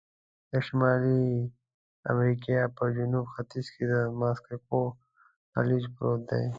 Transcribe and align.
د 0.49 0.51
شمالي 0.67 1.25
امریکا 2.11 2.59
په 2.77 2.83
جنوب 2.97 3.25
ختیځ 3.35 3.67
کې 3.73 3.83
د 3.93 3.95
مکسیکو 4.19 4.79
خلیج 5.53 5.83
پروت 5.95 6.21
دی. 6.29 6.45